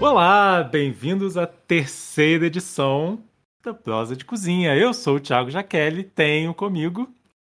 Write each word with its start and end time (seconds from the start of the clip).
Olá, 0.00 0.62
bem-vindos 0.62 1.36
à 1.36 1.46
terceira 1.46 2.46
edição 2.46 3.22
da 3.62 3.74
Prosa 3.74 4.16
de 4.16 4.24
Cozinha. 4.24 4.74
Eu 4.74 4.94
sou 4.94 5.16
o 5.16 5.20
Thiago 5.20 5.50
Jaqueline, 5.50 6.04
tenho 6.04 6.54
comigo 6.54 7.06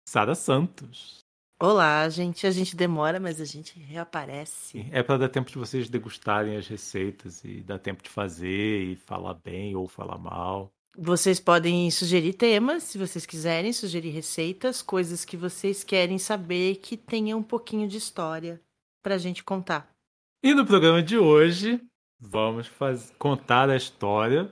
Sara 0.07 0.33
Santos. 0.33 1.25
Olá, 1.61 2.07
gente. 2.07 2.47
A 2.47 2.51
gente 2.51 2.73
demora, 2.73 3.19
mas 3.19 3.41
a 3.41 3.45
gente 3.45 3.77
reaparece. 3.77 4.87
É 4.93 5.03
para 5.03 5.17
dar 5.17 5.29
tempo 5.29 5.51
de 5.51 5.57
vocês 5.57 5.89
degustarem 5.89 6.55
as 6.55 6.65
receitas 6.65 7.43
e 7.43 7.59
dar 7.59 7.79
tempo 7.79 8.01
de 8.01 8.09
fazer 8.09 8.81
e 8.81 8.95
falar 8.95 9.33
bem 9.33 9.75
ou 9.75 9.85
falar 9.85 10.17
mal. 10.17 10.71
Vocês 10.97 11.41
podem 11.41 11.91
sugerir 11.91 12.31
temas, 12.31 12.83
se 12.83 12.97
vocês 12.97 13.25
quiserem, 13.25 13.73
sugerir 13.73 14.11
receitas, 14.11 14.81
coisas 14.81 15.25
que 15.25 15.35
vocês 15.35 15.83
querem 15.83 16.17
saber 16.17 16.75
que 16.75 16.95
tenha 16.95 17.35
um 17.35 17.43
pouquinho 17.43 17.89
de 17.89 17.97
história 17.97 18.61
pra 19.03 19.17
gente 19.17 19.43
contar. 19.43 19.89
E 20.41 20.53
no 20.53 20.65
programa 20.65 21.03
de 21.03 21.17
hoje, 21.17 21.81
vamos 22.19 22.67
faz... 22.67 23.13
contar 23.17 23.69
a 23.69 23.75
história 23.75 24.51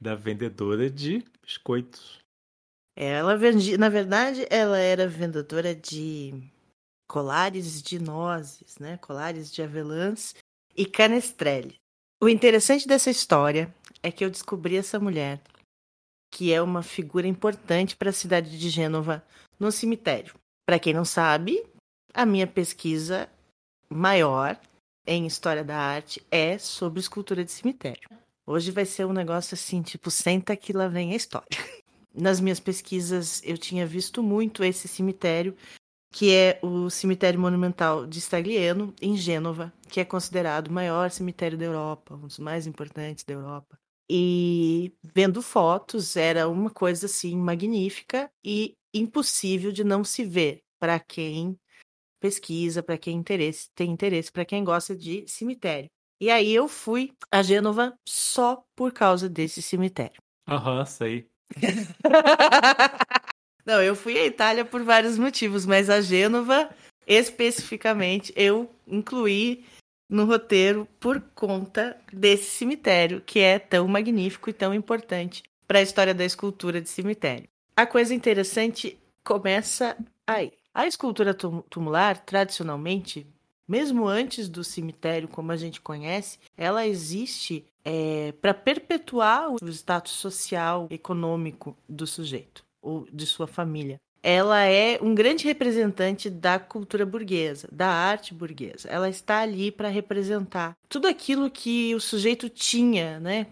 da 0.00 0.14
vendedora 0.14 0.90
de 0.90 1.24
biscoitos. 1.42 2.18
Ela 2.94 3.36
vendia, 3.36 3.76
na 3.76 3.88
verdade, 3.88 4.46
ela 4.48 4.78
era 4.78 5.06
vendedora 5.06 5.74
de 5.74 6.32
colares 7.06 7.82
de 7.82 7.98
nozes, 7.98 8.78
né? 8.78 8.96
Colares 8.98 9.52
de 9.52 9.62
avelãs 9.62 10.34
e 10.74 10.86
canestrelle. 10.86 11.76
O 12.22 12.28
interessante 12.28 12.88
dessa 12.88 13.10
história 13.10 13.74
é 14.02 14.10
que 14.10 14.24
eu 14.24 14.30
descobri 14.30 14.76
essa 14.76 14.98
mulher, 14.98 15.40
que 16.32 16.52
é 16.52 16.60
uma 16.62 16.82
figura 16.82 17.26
importante 17.26 17.94
para 17.96 18.10
a 18.10 18.12
cidade 18.12 18.58
de 18.58 18.68
Gênova, 18.70 19.22
no 19.60 19.70
cemitério. 19.70 20.34
Para 20.66 20.78
quem 20.78 20.94
não 20.94 21.04
sabe, 21.04 21.62
a 22.14 22.24
minha 22.24 22.46
pesquisa 22.46 23.28
maior 23.90 24.58
em 25.06 25.26
história 25.26 25.64
da 25.64 25.76
arte 25.76 26.24
é 26.30 26.58
sobre 26.58 27.00
escultura 27.00 27.44
de 27.44 27.52
cemitério. 27.52 28.08
Hoje 28.46 28.70
vai 28.70 28.84
ser 28.84 29.04
um 29.04 29.12
negócio 29.12 29.54
assim, 29.54 29.82
tipo, 29.82 30.10
senta 30.10 30.56
que 30.56 30.72
lá 30.72 30.88
vem 30.88 31.12
a 31.12 31.16
história. 31.16 31.48
Nas 32.14 32.40
minhas 32.40 32.60
pesquisas, 32.60 33.42
eu 33.44 33.58
tinha 33.58 33.86
visto 33.86 34.22
muito 34.22 34.64
esse 34.64 34.88
cemitério, 34.88 35.54
que 36.12 36.32
é 36.32 36.58
o 36.62 36.88
cemitério 36.88 37.38
monumental 37.38 38.06
de 38.06 38.18
Staglieno, 38.20 38.94
em 39.02 39.16
Gênova, 39.16 39.72
que 39.88 40.00
é 40.00 40.04
considerado 40.04 40.68
o 40.68 40.72
maior 40.72 41.10
cemitério 41.10 41.58
da 41.58 41.64
Europa, 41.64 42.14
um 42.14 42.26
dos 42.26 42.38
mais 42.38 42.66
importantes 42.66 43.24
da 43.24 43.34
Europa. 43.34 43.78
E 44.08 44.92
vendo 45.02 45.42
fotos, 45.42 46.16
era 46.16 46.48
uma 46.48 46.70
coisa 46.70 47.06
assim 47.06 47.36
magnífica 47.36 48.30
e 48.44 48.74
impossível 48.94 49.72
de 49.72 49.84
não 49.84 50.04
se 50.04 50.24
ver 50.24 50.60
para 50.78 50.98
quem 50.98 51.58
pesquisa, 52.26 52.82
para 52.82 52.98
quem 52.98 53.16
interesse, 53.16 53.70
tem 53.72 53.92
interesse, 53.92 54.32
para 54.32 54.44
quem 54.44 54.64
gosta 54.64 54.96
de 54.96 55.24
cemitério. 55.28 55.88
E 56.20 56.28
aí 56.28 56.52
eu 56.52 56.66
fui 56.66 57.12
a 57.30 57.40
Gênova 57.40 57.94
só 58.08 58.64
por 58.74 58.92
causa 58.92 59.28
desse 59.28 59.62
cemitério. 59.62 60.20
Aham, 60.48 60.80
uhum, 60.80 60.86
sei. 60.86 61.28
Não, 63.64 63.80
eu 63.80 63.94
fui 63.94 64.18
à 64.18 64.26
Itália 64.26 64.64
por 64.64 64.82
vários 64.82 65.16
motivos, 65.16 65.64
mas 65.64 65.88
a 65.88 66.00
Gênova, 66.00 66.68
especificamente, 67.06 68.32
eu 68.34 68.68
incluí 68.86 69.64
no 70.08 70.24
roteiro 70.24 70.86
por 70.98 71.20
conta 71.34 71.96
desse 72.12 72.50
cemitério, 72.50 73.20
que 73.20 73.38
é 73.38 73.58
tão 73.58 73.86
magnífico 73.86 74.50
e 74.50 74.52
tão 74.52 74.74
importante 74.74 75.44
para 75.66 75.78
a 75.78 75.82
história 75.82 76.14
da 76.14 76.24
escultura 76.24 76.80
de 76.80 76.88
cemitério. 76.88 77.48
A 77.76 77.86
coisa 77.86 78.14
interessante 78.14 78.98
começa 79.22 79.96
aí. 80.26 80.52
A 80.76 80.86
escultura 80.86 81.32
tumular, 81.32 82.18
tradicionalmente, 82.18 83.26
mesmo 83.66 84.06
antes 84.06 84.46
do 84.46 84.62
cemitério 84.62 85.26
como 85.26 85.50
a 85.50 85.56
gente 85.56 85.80
conhece, 85.80 86.38
ela 86.54 86.86
existe 86.86 87.64
é, 87.82 88.32
para 88.42 88.52
perpetuar 88.52 89.50
o 89.50 89.56
status 89.70 90.12
social, 90.12 90.86
econômico 90.90 91.74
do 91.88 92.06
sujeito 92.06 92.62
ou 92.82 93.06
de 93.10 93.24
sua 93.24 93.46
família. 93.46 93.96
Ela 94.22 94.64
é 94.66 94.98
um 95.00 95.14
grande 95.14 95.46
representante 95.46 96.28
da 96.28 96.58
cultura 96.58 97.06
burguesa, 97.06 97.66
da 97.72 97.88
arte 97.88 98.34
burguesa. 98.34 98.86
Ela 98.90 99.08
está 99.08 99.40
ali 99.40 99.72
para 99.72 99.88
representar 99.88 100.76
tudo 100.90 101.08
aquilo 101.08 101.50
que 101.50 101.94
o 101.94 102.00
sujeito 102.00 102.50
tinha, 102.50 103.18
né, 103.18 103.46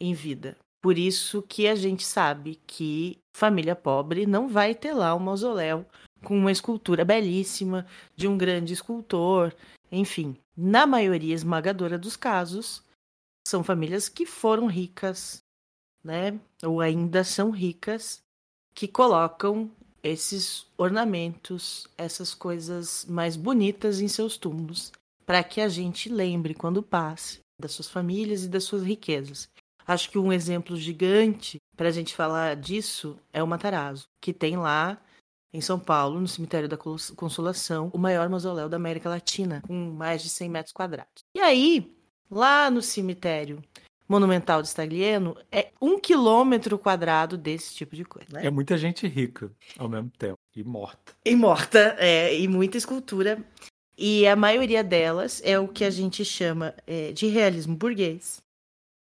em 0.00 0.14
vida. 0.14 0.56
Por 0.80 0.96
isso 0.96 1.42
que 1.42 1.68
a 1.68 1.74
gente 1.74 2.06
sabe 2.06 2.58
que 2.66 3.18
família 3.36 3.76
pobre 3.76 4.24
não 4.24 4.48
vai 4.48 4.74
ter 4.74 4.94
lá 4.94 5.14
um 5.14 5.18
mausoléu 5.18 5.84
com 6.22 6.36
uma 6.36 6.52
escultura 6.52 7.04
belíssima 7.04 7.86
de 8.16 8.28
um 8.28 8.36
grande 8.36 8.72
escultor, 8.72 9.54
enfim. 9.90 10.36
Na 10.56 10.86
maioria 10.86 11.34
esmagadora 11.34 11.98
dos 11.98 12.16
casos, 12.16 12.82
são 13.46 13.64
famílias 13.64 14.08
que 14.08 14.26
foram 14.26 14.66
ricas, 14.66 15.42
né? 16.04 16.38
Ou 16.62 16.80
ainda 16.80 17.24
são 17.24 17.50
ricas, 17.50 18.22
que 18.74 18.86
colocam 18.86 19.70
esses 20.02 20.66
ornamentos, 20.78 21.86
essas 21.96 22.34
coisas 22.34 23.04
mais 23.06 23.36
bonitas 23.36 24.00
em 24.00 24.08
seus 24.08 24.36
túmulos, 24.36 24.92
para 25.26 25.42
que 25.42 25.60
a 25.60 25.68
gente 25.68 26.08
lembre 26.08 26.54
quando 26.54 26.82
passe 26.82 27.40
das 27.60 27.72
suas 27.72 27.88
famílias 27.88 28.44
e 28.44 28.48
das 28.48 28.64
suas 28.64 28.82
riquezas. 28.82 29.48
Acho 29.86 30.10
que 30.10 30.18
um 30.18 30.32
exemplo 30.32 30.76
gigante 30.76 31.58
para 31.76 31.88
a 31.88 31.92
gente 31.92 32.14
falar 32.14 32.56
disso 32.56 33.18
é 33.32 33.42
o 33.42 33.46
Matarazzo, 33.46 34.04
que 34.20 34.32
tem 34.32 34.56
lá 34.56 35.00
em 35.52 35.60
São 35.60 35.78
Paulo, 35.78 36.20
no 36.20 36.28
cemitério 36.28 36.68
da 36.68 36.76
Consolação, 36.76 37.90
o 37.92 37.98
maior 37.98 38.28
mausoléu 38.28 38.68
da 38.68 38.76
América 38.76 39.08
Latina, 39.08 39.62
com 39.66 39.74
mais 39.74 40.22
de 40.22 40.28
100 40.28 40.48
metros 40.48 40.72
quadrados. 40.72 41.24
E 41.34 41.40
aí, 41.40 41.92
lá 42.30 42.70
no 42.70 42.80
cemitério 42.80 43.62
monumental 44.08 44.60
de 44.62 44.68
Staglieno, 44.68 45.36
é 45.52 45.70
um 45.80 45.98
quilômetro 45.98 46.78
quadrado 46.78 47.36
desse 47.36 47.74
tipo 47.74 47.94
de 47.94 48.04
coisa. 48.04 48.28
Né? 48.32 48.46
É 48.46 48.50
muita 48.50 48.76
gente 48.76 49.06
rica 49.06 49.52
ao 49.78 49.88
mesmo 49.88 50.10
tempo, 50.18 50.38
e 50.54 50.64
morta. 50.64 51.12
E 51.24 51.36
morta, 51.36 51.96
é, 51.98 52.36
e 52.36 52.48
muita 52.48 52.76
escultura. 52.76 53.44
E 53.96 54.26
a 54.26 54.34
maioria 54.34 54.82
delas 54.82 55.40
é 55.44 55.58
o 55.58 55.68
que 55.68 55.84
a 55.84 55.90
gente 55.90 56.24
chama 56.24 56.74
é, 56.86 57.12
de 57.12 57.26
realismo 57.26 57.76
burguês, 57.76 58.42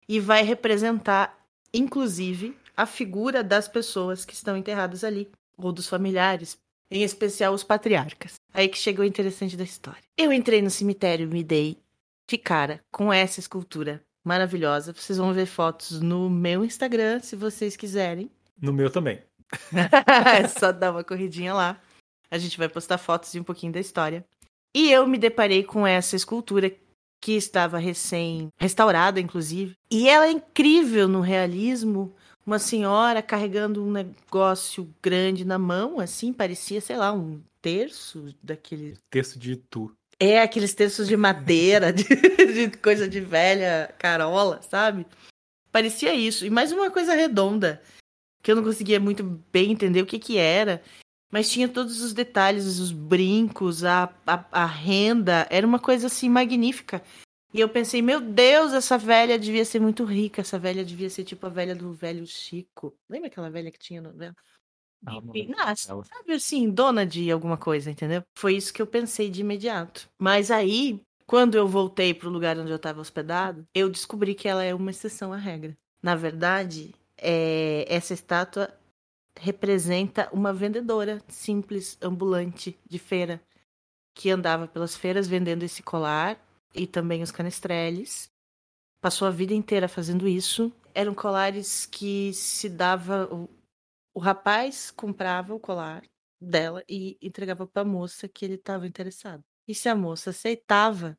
e 0.08 0.18
vai 0.18 0.42
representar, 0.42 1.38
inclusive, 1.72 2.56
a 2.76 2.86
figura 2.86 3.42
das 3.42 3.68
pessoas 3.68 4.24
que 4.24 4.32
estão 4.32 4.56
enterradas 4.56 5.04
ali 5.04 5.30
ou 5.58 5.72
dos 5.72 5.88
familiares, 5.88 6.56
em 6.90 7.02
especial 7.02 7.52
os 7.52 7.64
patriarcas. 7.64 8.34
Aí 8.54 8.68
que 8.68 8.78
chegou 8.78 9.04
o 9.04 9.08
interessante 9.08 9.56
da 9.56 9.64
história. 9.64 10.02
Eu 10.16 10.32
entrei 10.32 10.62
no 10.62 10.70
cemitério 10.70 11.24
e 11.24 11.32
me 11.32 11.44
dei 11.44 11.76
de 12.28 12.38
cara 12.38 12.80
com 12.90 13.12
essa 13.12 13.40
escultura 13.40 14.02
maravilhosa. 14.24 14.92
Vocês 14.92 15.18
vão 15.18 15.32
ver 15.32 15.46
fotos 15.46 16.00
no 16.00 16.30
meu 16.30 16.64
Instagram, 16.64 17.20
se 17.20 17.36
vocês 17.36 17.76
quiserem. 17.76 18.30
No 18.60 18.72
meu 18.72 18.90
também. 18.90 19.22
é 20.34 20.46
só 20.48 20.72
dar 20.72 20.92
uma 20.92 21.04
corridinha 21.04 21.54
lá. 21.54 21.80
A 22.30 22.38
gente 22.38 22.58
vai 22.58 22.68
postar 22.68 22.98
fotos 22.98 23.34
e 23.34 23.40
um 23.40 23.44
pouquinho 23.44 23.72
da 23.72 23.80
história. 23.80 24.24
E 24.74 24.92
eu 24.92 25.06
me 25.06 25.16
deparei 25.16 25.64
com 25.64 25.86
essa 25.86 26.14
escultura 26.14 26.70
que 27.20 27.32
estava 27.32 27.78
recém 27.78 28.48
restaurada, 28.56 29.18
inclusive. 29.18 29.74
E 29.90 30.08
ela 30.08 30.26
é 30.26 30.30
incrível 30.30 31.08
no 31.08 31.20
realismo, 31.20 32.14
uma 32.48 32.58
senhora 32.58 33.20
carregando 33.20 33.84
um 33.84 33.92
negócio 33.92 34.88
grande 35.02 35.44
na 35.44 35.58
mão, 35.58 36.00
assim, 36.00 36.32
parecia, 36.32 36.80
sei 36.80 36.96
lá, 36.96 37.12
um 37.12 37.42
terço 37.60 38.34
daquele. 38.42 38.96
Terço 39.10 39.38
de 39.38 39.56
tu. 39.56 39.92
É, 40.18 40.40
aqueles 40.40 40.72
terços 40.72 41.06
de 41.06 41.14
madeira, 41.14 41.92
de, 41.92 42.04
de, 42.04 42.76
coisa 42.78 43.06
de 43.06 43.20
velha 43.20 43.94
carola, 43.98 44.62
sabe? 44.62 45.06
Parecia 45.70 46.14
isso. 46.14 46.46
E 46.46 46.50
mais 46.50 46.72
uma 46.72 46.90
coisa 46.90 47.14
redonda, 47.14 47.82
que 48.42 48.50
eu 48.50 48.56
não 48.56 48.64
conseguia 48.64 48.98
muito 48.98 49.22
bem 49.52 49.72
entender 49.72 50.00
o 50.00 50.06
que 50.06 50.18
que 50.18 50.38
era. 50.38 50.82
Mas 51.30 51.50
tinha 51.50 51.68
todos 51.68 52.00
os 52.00 52.14
detalhes, 52.14 52.64
os 52.78 52.90
brincos, 52.90 53.84
a, 53.84 54.10
a, 54.26 54.44
a 54.50 54.64
renda. 54.64 55.46
Era 55.50 55.66
uma 55.66 55.78
coisa 55.78 56.06
assim 56.06 56.30
magnífica. 56.30 57.02
E 57.52 57.60
eu 57.60 57.68
pensei, 57.68 58.02
meu 58.02 58.20
Deus, 58.20 58.72
essa 58.72 58.98
velha 58.98 59.38
devia 59.38 59.64
ser 59.64 59.80
muito 59.80 60.04
rica. 60.04 60.42
Essa 60.42 60.58
velha 60.58 60.84
devia 60.84 61.08
ser 61.08 61.24
tipo 61.24 61.46
a 61.46 61.48
velha 61.48 61.74
do 61.74 61.92
velho 61.92 62.26
Chico. 62.26 62.94
Lembra 63.08 63.28
aquela 63.28 63.50
velha 63.50 63.70
que 63.70 63.78
tinha 63.78 64.02
novela? 64.02 64.34
Enfim, 65.10 65.54
nossa, 65.56 66.02
sabe 66.04 66.32
assim, 66.32 66.68
dona 66.68 67.06
de 67.06 67.30
alguma 67.30 67.56
coisa, 67.56 67.90
entendeu? 67.90 68.22
Foi 68.34 68.56
isso 68.56 68.74
que 68.74 68.82
eu 68.82 68.86
pensei 68.86 69.30
de 69.30 69.40
imediato. 69.40 70.10
Mas 70.18 70.50
aí, 70.50 71.00
quando 71.24 71.54
eu 71.54 71.68
voltei 71.68 72.12
para 72.12 72.28
o 72.28 72.32
lugar 72.32 72.58
onde 72.58 72.70
eu 72.70 72.76
estava 72.76 73.00
hospedado, 73.00 73.66
eu 73.72 73.88
descobri 73.88 74.34
que 74.34 74.48
ela 74.48 74.64
é 74.64 74.74
uma 74.74 74.90
exceção 74.90 75.32
à 75.32 75.36
regra. 75.36 75.76
Na 76.02 76.16
verdade, 76.16 76.94
é, 77.16 77.84
essa 77.88 78.12
estátua 78.12 78.76
representa 79.38 80.28
uma 80.32 80.52
vendedora 80.52 81.22
simples, 81.28 81.96
ambulante, 82.02 82.76
de 82.84 82.98
feira, 82.98 83.40
que 84.12 84.30
andava 84.30 84.66
pelas 84.66 84.96
feiras 84.96 85.28
vendendo 85.28 85.62
esse 85.62 85.80
colar 85.80 86.36
e 86.74 86.86
também 86.86 87.22
os 87.22 87.30
canestreles. 87.30 88.30
Passou 89.00 89.28
a 89.28 89.30
vida 89.30 89.54
inteira 89.54 89.88
fazendo 89.88 90.26
isso. 90.26 90.72
Eram 90.94 91.14
colares 91.14 91.86
que 91.86 92.32
se 92.34 92.68
dava. 92.68 93.28
O, 93.32 93.48
o 94.14 94.20
rapaz 94.20 94.90
comprava 94.90 95.54
o 95.54 95.60
colar 95.60 96.02
dela 96.40 96.82
e 96.88 97.16
entregava 97.22 97.66
para 97.66 97.82
a 97.82 97.84
moça 97.84 98.28
que 98.28 98.44
ele 98.44 98.54
estava 98.54 98.86
interessado. 98.86 99.42
E 99.68 99.74
se 99.74 99.88
a 99.88 99.94
moça 99.94 100.30
aceitava, 100.30 101.16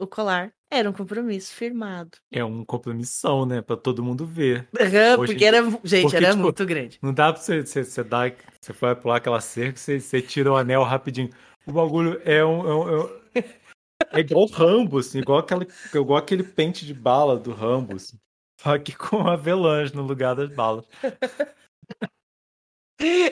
o 0.00 0.06
colar 0.06 0.52
era 0.70 0.88
um 0.88 0.92
compromisso 0.92 1.54
firmado. 1.54 2.18
É 2.30 2.44
um 2.44 2.64
compromissão, 2.64 3.46
né? 3.46 3.62
Pra 3.62 3.76
todo 3.76 4.02
mundo 4.02 4.26
ver. 4.26 4.68
Hoje- 4.78 5.16
porque 5.32 5.44
era, 5.44 5.62
gente, 5.84 6.02
porque, 6.02 6.16
era 6.16 6.30
tipo, 6.30 6.42
muito 6.42 6.66
grande. 6.66 6.98
Não 7.00 7.14
dá 7.14 7.32
pra 7.32 7.40
você, 7.40 7.64
você, 7.64 7.84
você 7.84 8.04
dar. 8.04 8.34
Você 8.60 8.72
vai 8.74 8.94
pular 8.94 9.16
aquela 9.16 9.40
cerca, 9.40 9.78
você, 9.78 9.98
você 9.98 10.20
tira 10.20 10.52
o 10.52 10.56
anel 10.56 10.82
rapidinho. 10.82 11.30
O 11.66 11.72
bagulho 11.72 12.20
é 12.24 12.44
um. 12.44 12.68
É, 12.68 12.74
um- 12.74 12.88
é 12.88 13.04
um- 13.04 13.18
é 14.12 14.20
igual 14.20 14.44
o 14.44 14.50
Rambo, 14.50 14.98
assim, 14.98 15.18
igual, 15.18 15.38
aquela, 15.38 15.66
igual 15.94 16.18
aquele 16.18 16.42
pente 16.42 16.86
de 16.86 16.94
bala 16.94 17.38
do 17.38 17.52
Rambo. 17.52 17.96
assim. 17.96 18.18
Só 18.60 18.78
que 18.78 18.92
com 18.96 19.28
avalanche 19.28 19.94
no 19.94 20.02
lugar 20.02 20.34
das 20.34 20.50
balas. 20.54 20.84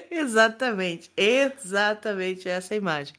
Exatamente, 0.09 1.11
exatamente 1.17 2.49
essa 2.49 2.75
imagem. 2.75 3.15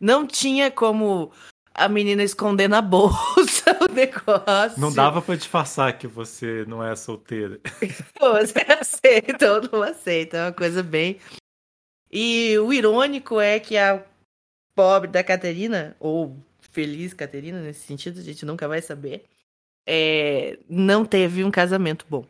Não 0.00 0.26
tinha 0.26 0.70
como 0.70 1.32
a 1.74 1.88
menina 1.88 2.22
esconder 2.22 2.68
na 2.68 2.80
bolsa 2.80 3.76
o 3.88 3.92
negócio. 3.92 4.80
Não 4.80 4.92
dava 4.92 5.20
pra 5.20 5.36
disfarçar 5.36 5.96
que 5.98 6.06
você 6.06 6.64
não 6.66 6.82
é 6.82 6.94
solteira. 6.94 7.60
Pô, 8.18 8.32
Você 8.34 8.58
aceita 8.68 9.54
ou 9.54 9.62
não 9.70 9.82
aceita, 9.82 10.36
é 10.36 10.44
uma 10.46 10.52
coisa 10.52 10.82
bem. 10.82 11.18
E 12.10 12.56
o 12.58 12.72
irônico 12.72 13.40
é 13.40 13.60
que 13.60 13.76
a 13.76 14.04
pobre 14.74 15.10
da 15.10 15.24
Caterina, 15.24 15.96
ou 15.98 16.36
feliz 16.70 17.14
Caterina, 17.14 17.60
nesse 17.60 17.86
sentido, 17.86 18.20
a 18.20 18.22
gente 18.22 18.44
nunca 18.44 18.68
vai 18.68 18.80
saber, 18.80 19.24
é, 19.86 20.58
não 20.68 21.04
teve 21.04 21.42
um 21.44 21.50
casamento 21.50 22.06
bom. 22.08 22.26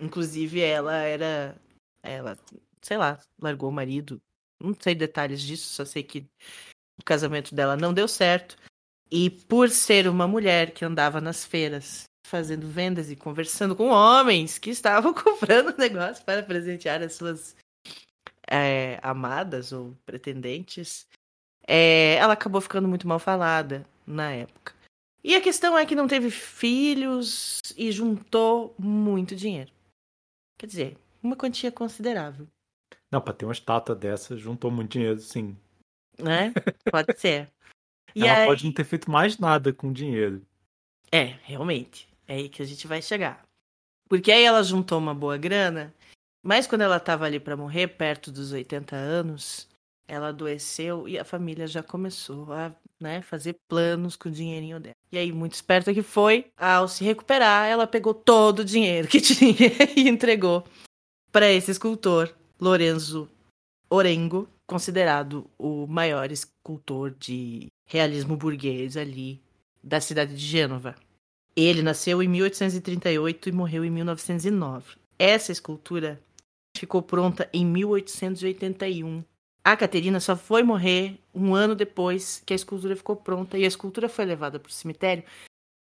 Inclusive, 0.00 0.60
ela 0.60 0.96
era. 0.96 1.56
Ela, 2.02 2.38
sei 2.80 2.96
lá, 2.96 3.20
largou 3.40 3.68
o 3.68 3.72
marido. 3.72 4.20
Não 4.60 4.74
sei 4.78 4.94
detalhes 4.94 5.40
disso, 5.42 5.68
só 5.68 5.84
sei 5.84 6.02
que 6.02 6.26
o 6.98 7.04
casamento 7.04 7.54
dela 7.54 7.76
não 7.76 7.92
deu 7.92 8.08
certo. 8.08 8.56
E 9.10 9.28
por 9.28 9.68
ser 9.68 10.08
uma 10.08 10.26
mulher 10.26 10.72
que 10.72 10.84
andava 10.84 11.20
nas 11.20 11.44
feiras 11.44 12.04
fazendo 12.26 12.66
vendas 12.66 13.10
e 13.10 13.16
conversando 13.16 13.76
com 13.76 13.88
homens 13.88 14.56
que 14.56 14.70
estavam 14.70 15.12
comprando 15.14 15.76
negócio 15.76 16.24
para 16.24 16.42
presentear 16.42 17.02
as 17.02 17.12
suas 17.12 17.54
é, 18.50 18.98
amadas 19.02 19.70
ou 19.72 19.94
pretendentes, 20.06 21.06
é, 21.66 22.14
ela 22.16 22.32
acabou 22.34 22.60
ficando 22.60 22.88
muito 22.88 23.06
mal 23.06 23.18
falada 23.18 23.84
na 24.06 24.30
época. 24.32 24.74
E 25.24 25.34
a 25.36 25.40
questão 25.40 25.78
é 25.78 25.86
que 25.86 25.94
não 25.94 26.08
teve 26.08 26.30
filhos 26.30 27.60
e 27.76 27.92
juntou 27.92 28.74
muito 28.78 29.36
dinheiro. 29.36 29.70
Quer 30.58 30.66
dizer, 30.66 30.98
uma 31.22 31.36
quantia 31.36 31.70
considerável, 31.70 32.46
Não, 33.10 33.20
pra 33.20 33.32
ter 33.32 33.44
uma 33.44 33.52
estátua 33.52 33.94
dessa, 33.94 34.36
juntou 34.36 34.70
muito 34.70 34.92
dinheiro, 34.92 35.18
sim. 35.20 35.56
né? 36.18 36.52
Pode 36.90 37.14
ser. 37.18 37.48
E 38.14 38.26
Ela 38.26 38.40
aí- 38.40 38.46
pode 38.46 38.64
não 38.64 38.72
ter 38.72 38.84
feito 38.84 39.10
mais 39.10 39.38
nada 39.38 39.72
com 39.72 39.92
dinheiro. 39.92 40.44
É, 41.10 41.36
realmente. 41.44 42.08
É 42.26 42.34
aí 42.34 42.48
que 42.48 42.62
a 42.62 42.64
gente 42.64 42.86
vai 42.86 43.00
chegar. 43.02 43.44
Porque 44.08 44.30
aí 44.32 44.42
ela 44.44 44.62
juntou 44.62 44.98
uma 44.98 45.14
boa 45.14 45.36
grana, 45.38 45.94
mas 46.44 46.66
quando 46.66 46.82
ela 46.82 46.98
tava 47.00 47.24
ali 47.26 47.38
pra 47.40 47.56
morrer, 47.56 47.88
perto 47.88 48.30
dos 48.32 48.52
80 48.52 48.94
anos, 48.96 49.68
ela 50.06 50.28
adoeceu 50.28 51.08
e 51.08 51.18
a 51.18 51.24
família 51.24 51.66
já 51.66 51.82
começou 51.82 52.52
a 52.52 52.72
né, 53.00 53.22
fazer 53.22 53.56
planos 53.68 54.16
com 54.16 54.28
o 54.28 54.32
dinheirinho 54.32 54.78
dela. 54.78 54.94
E 55.10 55.18
aí, 55.18 55.32
muito 55.32 55.54
esperta 55.54 55.92
que 55.92 56.02
foi, 56.02 56.46
ao 56.56 56.86
se 56.88 57.04
recuperar, 57.04 57.68
ela 57.68 57.86
pegou 57.86 58.14
todo 58.14 58.60
o 58.60 58.64
dinheiro 58.64 59.08
que 59.08 59.20
tinha 59.22 59.70
e 59.96 60.08
entregou 60.08 60.64
para 61.30 61.50
esse 61.50 61.70
escultor, 61.70 62.32
Lorenzo 62.60 63.28
Orengo, 63.90 64.48
considerado 64.66 65.50
o 65.58 65.86
maior 65.86 66.30
escultor 66.30 67.10
de 67.18 67.68
realismo 67.86 68.36
burguês 68.36 68.96
ali 68.96 69.42
da 69.82 70.00
cidade 70.00 70.34
de 70.36 70.44
Gênova. 70.44 70.94
Ele 71.54 71.82
nasceu 71.82 72.22
em 72.22 72.28
1838 72.28 73.48
e 73.48 73.52
morreu 73.52 73.84
em 73.84 73.90
1909. 73.90 74.96
Essa 75.18 75.52
escultura 75.52 76.20
ficou 76.76 77.02
pronta 77.02 77.48
em 77.52 77.66
1881. 77.66 79.22
A 79.64 79.76
Caterina 79.76 80.18
só 80.18 80.36
foi 80.36 80.62
morrer 80.62 81.20
um 81.32 81.54
ano 81.54 81.74
depois 81.74 82.42
que 82.44 82.52
a 82.52 82.56
escultura 82.56 82.96
ficou 82.96 83.14
pronta 83.14 83.56
e 83.56 83.64
a 83.64 83.68
escultura 83.68 84.08
foi 84.08 84.24
levada 84.24 84.58
para 84.58 84.68
o 84.68 84.72
cemitério 84.72 85.24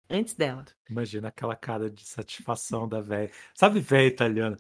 antes 0.10 0.34
dela. 0.34 0.66
Imagina 0.90 1.28
aquela 1.28 1.56
cara 1.56 1.90
de 1.90 2.06
satisfação 2.06 2.88
da 2.88 3.02
velha. 3.02 3.32
Sabe, 3.54 3.82
velha 3.82 4.08
italiana? 4.08 4.58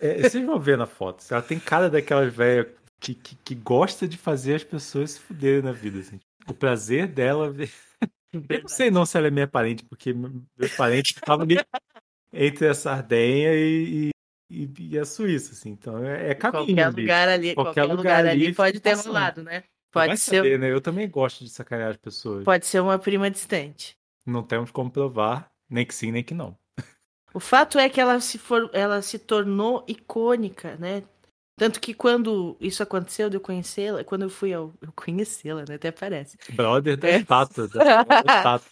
É, 0.00 0.22
vocês 0.28 0.44
vão 0.44 0.60
ver 0.60 0.76
na 0.76 0.86
foto. 0.86 1.24
Ela 1.30 1.40
tem 1.40 1.58
cara 1.58 1.88
daquelas 1.88 2.34
velhas 2.34 2.66
que, 3.00 3.14
que, 3.14 3.34
que 3.36 3.54
gosta 3.54 4.06
de 4.06 4.18
fazer 4.18 4.56
as 4.56 4.64
pessoas 4.64 5.12
se 5.12 5.20
fuderem 5.20 5.62
na 5.62 5.72
vida. 5.72 6.00
Assim. 6.00 6.20
O 6.46 6.52
prazer 6.52 7.06
dela. 7.06 7.54
Eu 8.32 8.60
não 8.60 8.68
sei 8.68 8.90
não 8.90 9.06
se 9.06 9.16
ela 9.16 9.28
é 9.28 9.30
minha 9.30 9.48
parente, 9.48 9.84
porque 9.84 10.12
meus 10.12 10.76
parentes 10.76 11.16
estavam 11.16 11.44
ali 11.44 11.56
entre 12.32 12.68
a 12.68 12.74
Sardenha 12.74 13.54
e, 13.54 14.10
e, 14.50 14.70
e 14.94 14.98
a 14.98 15.04
Suíça, 15.04 15.52
assim. 15.52 15.70
Então 15.70 16.04
é, 16.04 16.30
é 16.30 16.34
caminho. 16.34 16.66
Qualquer 16.66 16.86
ali. 16.86 17.02
lugar 17.02 17.28
ali, 17.28 17.54
Qualquer 17.54 17.82
qualquer, 17.82 17.84
lugar 17.84 18.24
lugar, 18.24 18.26
ali 18.26 18.54
pode 18.54 18.80
ter 18.80 18.94
rolado, 18.94 19.42
né? 19.42 19.64
Vai 19.92 20.08
Pode 20.08 20.20
ser, 20.20 20.36
saber, 20.36 20.58
né? 20.58 20.70
Eu 20.72 20.80
também 20.80 21.08
gosto 21.10 21.42
de 21.44 21.50
sacanear 21.50 21.90
as 21.90 21.96
pessoas. 21.96 22.44
pode 22.44 22.66
ser 22.66 22.80
uma 22.80 22.98
prima 22.98 23.30
distante. 23.30 23.96
Não 24.26 24.42
temos 24.42 24.70
como 24.70 24.90
provar, 24.90 25.50
nem 25.68 25.84
que 25.84 25.94
sim, 25.94 26.12
nem 26.12 26.22
que 26.22 26.34
não. 26.34 26.56
O 27.32 27.40
fato 27.40 27.78
é 27.78 27.88
que 27.88 28.00
ela 28.00 28.20
se, 28.20 28.38
for, 28.38 28.70
ela 28.72 29.02
se 29.02 29.18
tornou 29.18 29.84
icônica, 29.88 30.76
né? 30.76 31.02
Tanto 31.56 31.80
que 31.80 31.92
quando 31.94 32.56
isso 32.60 32.82
aconteceu, 32.82 33.28
de 33.30 33.36
eu 33.36 33.40
conhecê-la, 33.40 34.02
quando 34.04 34.22
eu 34.22 34.30
fui 34.30 34.52
ao. 34.52 34.72
Eu 34.80 34.92
conhecê-la, 34.92 35.64
né? 35.68 35.74
Até 35.76 35.90
parece. 35.92 36.38
Brother 36.54 36.96
da 36.96 37.08
É. 37.08 37.16
estátua. 37.18 37.68
Da, 37.68 38.02
da 38.04 38.18
estátua. 38.18 38.70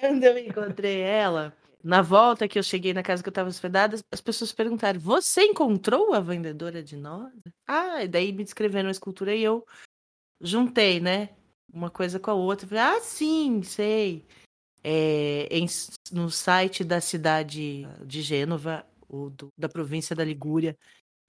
Quando 0.00 0.24
eu 0.24 0.38
encontrei 0.38 1.00
ela, 1.00 1.52
na 1.82 2.02
volta 2.02 2.48
que 2.48 2.58
eu 2.58 2.62
cheguei 2.62 2.92
na 2.92 3.02
casa 3.02 3.22
que 3.22 3.28
eu 3.28 3.30
estava 3.32 3.48
hospedada, 3.48 3.96
as 4.12 4.20
pessoas 4.20 4.52
perguntaram: 4.52 4.98
Você 5.00 5.42
encontrou 5.42 6.12
a 6.12 6.20
vendedora 6.20 6.82
de 6.82 6.96
nós? 6.96 7.32
Ah, 7.66 8.02
e 8.02 8.08
daí 8.08 8.32
me 8.32 8.44
descreveram 8.44 8.88
a 8.88 8.92
escultura 8.92 9.34
e 9.34 9.42
eu 9.42 9.64
juntei, 10.40 11.00
né? 11.00 11.30
Uma 11.72 11.90
coisa 11.90 12.18
com 12.18 12.30
a 12.30 12.34
outra. 12.34 12.66
Falei, 12.66 12.82
ah, 12.82 13.00
sim, 13.00 13.62
sei. 13.62 14.26
É, 14.82 15.48
em- 15.50 15.66
no 16.12 16.30
site 16.30 16.82
da 16.84 17.00
cidade 17.00 17.86
de 18.06 18.22
Gênova, 18.22 18.86
o 19.08 19.30
do- 19.30 19.48
da 19.58 19.68
província 19.68 20.14
da 20.16 20.24
Ligúria, 20.24 20.76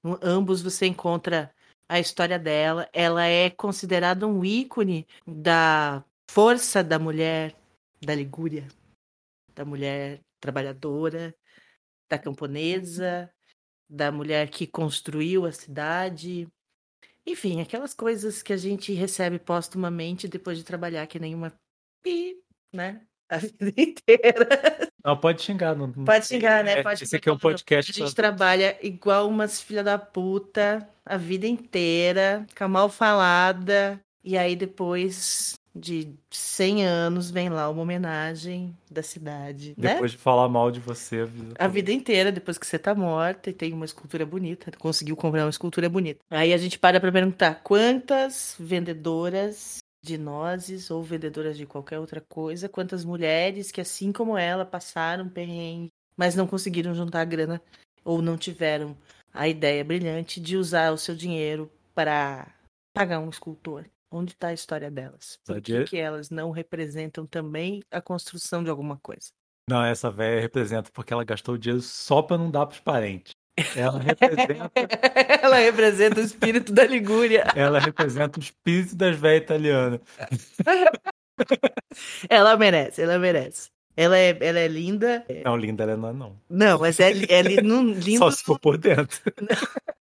no- 0.04 0.20
ambos 0.22 0.62
você 0.62 0.86
encontra 0.86 1.54
a 1.90 2.00
história 2.00 2.40
dela. 2.40 2.88
Ela 2.94 3.26
é 3.26 3.50
considerada 3.50 4.28
um 4.28 4.46
ícone 4.46 5.06
da 5.28 6.04
força 6.32 6.84
da 6.84 6.98
mulher 7.00 7.56
da 8.02 8.16
Ligúria, 8.16 8.68
da 9.54 9.66
mulher 9.66 10.22
trabalhadora, 10.40 11.36
da 12.10 12.18
camponesa, 12.18 13.32
da 13.90 14.12
mulher 14.12 14.50
que 14.50 14.66
construiu 14.68 15.46
a 15.46 15.52
cidade. 15.52 16.48
Enfim, 17.26 17.62
aquelas 17.62 17.94
coisas 17.94 18.42
que 18.42 18.54
a 18.54 18.58
gente 18.58 18.94
recebe 18.94 19.38
póstumamente 19.40 20.28
depois 20.28 20.58
de 20.58 20.64
trabalhar 20.64 21.06
que 21.08 21.20
nem 21.20 21.36
uma 21.36 21.54
pi, 22.04 22.38
né? 22.74 23.02
A 23.30 23.38
vida 23.60 23.82
inteira. 23.82 24.48
Não, 25.06 25.16
pode 25.16 25.42
xingar. 25.44 25.76
Não, 25.76 25.92
Pode 25.92 26.26
xingar, 26.28 26.64
né? 26.64 26.80
É, 26.80 26.84
Pode 26.84 26.96
esse 27.04 27.06
xingar 27.06 27.18
aqui 27.20 27.30
é 27.30 27.34
um 27.34 27.38
podcast 27.38 27.92
A 27.92 27.94
gente 27.94 28.16
pra- 28.16 28.24
trabalha 28.24 28.78
igual 28.86 29.28
umas 29.30 29.62
filha 29.62 29.84
da 29.84 29.98
puta 30.00 30.88
a 31.06 31.18
vida 31.18 31.48
inteira, 31.48 32.46
fica 32.50 32.68
mal 32.68 32.90
falada. 32.90 34.00
E 34.24 34.38
aí 34.38 34.56
depois 34.56 35.54
de 35.80 36.14
100 36.30 36.86
anos 36.86 37.32
vem 37.32 37.50
lá 37.50 37.70
uma 37.70 37.82
homenagem 37.82 38.76
da 38.92 39.02
cidade, 39.02 39.74
né? 39.78 39.94
Depois 39.94 40.12
de 40.12 40.18
falar 40.18 40.50
mal 40.50 40.70
de 40.70 40.80
você, 40.80 41.22
a 41.22 41.26
vida. 41.26 41.56
A 41.58 41.68
vida 41.68 41.92
inteira, 41.92 42.32
depois 42.32 42.58
que 42.58 42.68
você 42.68 42.78
tá 42.78 42.94
morta 42.94 43.50
e 43.50 43.54
tem 43.54 43.74
uma 43.74 43.86
escultura 43.86 44.26
bonita, 44.26 44.72
conseguiu 44.78 45.16
comprar 45.16 45.46
uma 45.46 45.50
escultura 45.50 45.90
bonita. 45.90 46.20
Aí 46.30 46.54
a 46.54 46.58
gente 46.58 46.78
para 46.78 47.00
pra 47.00 47.12
perguntar 47.12 47.62
quantas 47.64 48.56
vendedoras 48.60 49.78
de 50.04 50.18
nozes 50.18 50.90
ou 50.92 51.04
vendedoras 51.04 51.58
de 51.58 51.66
qualquer 51.66 52.00
outra 52.00 52.22
coisa, 52.22 52.70
quantas 52.70 53.04
mulheres 53.04 53.72
que 53.72 53.82
assim 53.82 54.12
como 54.12 54.38
ela 54.38 54.66
passaram 54.66 55.28
perrengue, 55.28 55.90
mas 56.16 56.36
não 56.36 56.48
conseguiram 56.48 56.94
juntar 56.94 57.26
grana 57.26 57.62
ou 58.04 58.22
não 58.22 58.38
tiveram 58.38 58.98
a 59.34 59.48
ideia 59.48 59.84
brilhante 59.84 60.40
de 60.40 60.58
usar 60.58 60.92
o 60.92 60.98
seu 60.98 61.16
dinheiro 61.16 61.72
para 61.94 62.48
pagar 62.94 63.20
um 63.20 63.30
escultor. 63.30 63.86
Onde 64.12 64.32
está 64.34 64.48
a 64.48 64.54
história 64.54 64.90
delas? 64.90 65.38
Por 65.46 65.62
que, 65.62 65.84
que 65.84 65.98
elas 65.98 66.30
não 66.30 66.50
representam 66.52 67.26
também 67.28 67.82
a 67.92 68.02
construção 68.02 68.64
de 68.64 68.70
alguma 68.70 68.98
coisa? 68.98 69.30
Não, 69.70 69.84
essa 69.86 70.10
velha 70.10 70.42
representa 70.42 70.90
porque 70.92 71.14
ela 71.14 71.24
gastou 71.24 71.54
o 71.56 71.58
dinheiro 71.58 71.82
só 71.84 72.22
pra 72.24 72.38
não 72.38 72.50
dar 72.50 72.66
pros 72.66 72.80
parentes. 72.80 73.34
Ela 73.76 74.00
representa, 74.00 74.72
Ela 75.44 75.58
representa 75.58 76.22
o 76.22 76.24
espírito 76.24 76.72
da 76.74 76.86
Ligúria. 76.86 77.44
ela 77.56 77.78
representa 77.78 78.40
o 78.40 78.42
espírito 78.42 78.96
das 78.96 79.16
velhas 79.18 79.44
italianas. 79.44 80.00
Ela 82.30 82.58
merece, 82.58 83.02
ela 83.02 83.18
merece. 83.20 83.70
Ela 83.96 84.18
é, 84.18 84.38
ela 84.42 84.60
é 84.60 84.68
linda. 84.68 85.26
Não, 85.44 85.56
linda 85.58 85.84
ela 85.84 85.98
não 85.98 86.10
é, 86.10 86.14
não. 86.14 86.42
Não, 86.50 86.80
mas 86.80 87.00
é, 87.00 87.12
é 87.12 87.42
li- 87.42 87.62
num- 87.62 87.92
lindo 87.94 88.20
Só 88.20 88.32
se 88.32 88.44
for 88.44 88.60
por 88.60 88.78
dentro. 88.78 89.20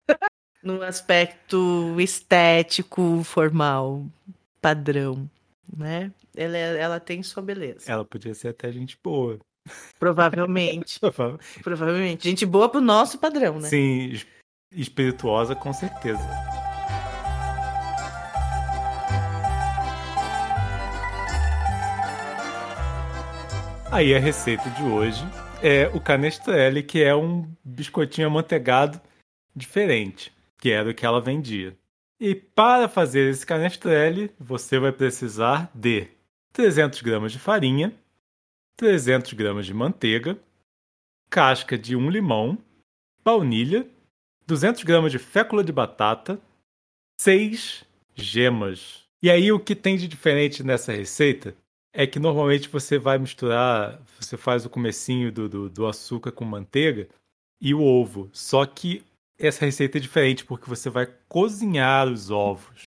no 0.66 0.82
aspecto 0.82 1.96
estético, 2.02 3.24
formal, 3.24 4.04
padrão. 4.60 5.30
né? 5.78 6.12
Ela, 6.36 6.58
ela 6.58 7.00
tem 7.00 7.22
sua 7.24 7.42
beleza. 7.44 7.90
Ela 7.90 8.04
podia 8.04 8.34
ser 8.34 8.50
até 8.50 8.72
gente 8.72 8.98
boa. 9.02 9.38
Provavelmente. 10.00 11.00
Provavelmente. 11.64 12.28
Gente 12.28 12.46
boa 12.46 12.68
pro 12.68 12.82
nosso 12.82 13.18
padrão, 13.20 13.60
né? 13.60 13.70
Sim, 13.70 14.10
es- 14.12 14.28
espirituosa 14.72 15.56
com 15.56 15.72
certeza. 15.72 16.28
Aí 23.92 24.14
a 24.16 24.20
receita 24.20 24.70
de 24.72 24.84
hoje 24.84 25.24
é 25.64 25.88
o 25.94 26.02
canestrelle, 26.02 26.84
que 26.84 27.02
é 27.02 27.16
um 27.16 27.48
biscoitinho 27.64 28.28
amanteigado 28.28 29.00
diferente, 29.56 30.34
que 30.58 30.72
era 30.72 30.90
o 30.90 30.94
que 30.94 31.06
ela 31.06 31.22
vendia. 31.22 31.78
E 32.20 32.34
para 32.34 32.88
fazer 32.88 33.30
esse 33.30 33.46
canestrelle, 33.46 34.32
você 34.40 34.80
vai 34.80 34.92
precisar 34.92 35.70
de 35.74 36.08
300 36.54 37.02
gramas 37.02 37.32
de 37.32 37.40
farinha, 37.40 37.94
300 38.78 39.34
gramas 39.34 39.66
de 39.66 39.74
manteiga, 39.74 40.38
casca 41.30 41.78
de 41.78 41.96
um 41.96 42.10
limão, 42.10 42.58
baunilha, 43.24 43.86
200 44.48 44.84
gramas 44.84 45.12
de 45.12 45.20
fécula 45.20 45.64
de 45.64 45.72
batata, 45.72 46.40
6 47.20 47.84
gemas. 48.14 49.04
E 49.22 49.30
aí 49.30 49.52
o 49.52 49.60
que 49.60 49.76
tem 49.76 49.98
de 49.98 50.08
diferente 50.08 50.64
nessa 50.64 50.94
receita 50.94 51.56
é 51.92 52.06
que 52.06 52.20
normalmente 52.20 52.70
você 52.70 52.98
vai 52.98 53.18
misturar, 53.18 54.02
você 54.20 54.38
faz 54.38 54.66
o 54.66 54.70
comecinho 54.70 55.32
do, 55.32 55.50
do, 55.50 55.70
do 55.70 55.88
açúcar 55.88 56.32
com 56.32 56.46
manteiga 56.46 57.08
e 57.60 57.74
o 57.74 57.82
ovo. 57.82 58.30
Só 58.34 58.66
que 58.66 59.04
essa 59.38 59.66
receita 59.66 59.98
é 59.98 60.02
diferente 60.02 60.46
porque 60.46 60.70
você 60.70 60.90
vai 60.90 61.08
cozinhar 61.28 62.08
os 62.08 62.30
ovos 62.30 62.84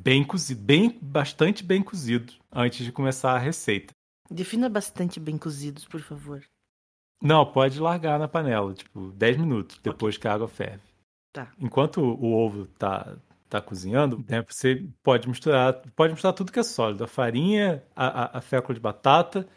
bem 0.00 0.22
cozido, 0.24 0.62
bem 0.62 0.98
bastante 1.00 1.64
bem 1.64 1.82
cozido 1.82 2.34
antes 2.52 2.84
de 2.84 2.92
começar 2.92 3.32
a 3.32 3.38
receita. 3.38 3.92
Defina 4.30 4.68
bastante 4.68 5.18
bem 5.18 5.38
cozidos, 5.38 5.84
por 5.84 6.00
favor. 6.00 6.44
Não, 7.22 7.46
pode 7.50 7.80
largar 7.80 8.18
na 8.18 8.28
panela, 8.28 8.74
tipo, 8.74 9.10
10 9.12 9.38
minutos 9.38 9.78
depois 9.82 10.18
que 10.18 10.28
a 10.28 10.34
água 10.34 10.48
ferve. 10.48 10.82
Tá. 11.32 11.50
Enquanto 11.58 11.98
o 12.00 12.32
ovo 12.32 12.66
tá, 12.78 13.16
tá 13.48 13.60
cozinhando, 13.60 14.24
né, 14.28 14.42
você 14.42 14.86
pode 15.02 15.28
misturar, 15.28 15.82
pode 15.94 16.12
misturar 16.12 16.34
tudo 16.34 16.52
que 16.52 16.58
é 16.58 16.62
sólido, 16.62 17.04
a 17.04 17.08
farinha, 17.08 17.82
a, 17.94 18.06
a, 18.06 18.38
a 18.38 18.40
fécula 18.40 18.74
de 18.74 18.80
batata 18.80 19.48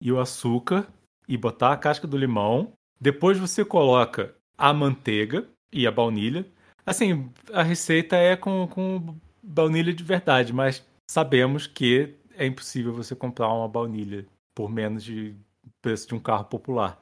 e 0.00 0.12
o 0.12 0.20
açúcar 0.20 0.86
e 1.26 1.36
botar 1.36 1.72
a 1.72 1.76
casca 1.76 2.06
do 2.06 2.16
limão. 2.16 2.72
Depois 3.00 3.38
você 3.38 3.64
coloca 3.64 4.34
a 4.56 4.72
manteiga 4.72 5.48
e 5.72 5.86
a 5.86 5.90
baunilha. 5.90 6.46
Assim, 6.84 7.30
a 7.52 7.62
receita 7.62 8.16
é 8.16 8.36
com, 8.36 8.66
com 8.68 9.16
baunilha 9.42 9.92
de 9.92 10.02
verdade, 10.02 10.52
mas 10.52 10.84
sabemos 11.10 11.66
que 11.66 12.14
é 12.34 12.46
impossível 12.46 12.92
você 12.92 13.14
comprar 13.14 13.52
uma 13.52 13.68
baunilha 13.68 14.26
por 14.54 14.70
menos 14.70 15.04
de 15.04 15.34
preço 15.82 16.08
de 16.08 16.14
um 16.14 16.20
carro 16.20 16.44
popular. 16.44 17.00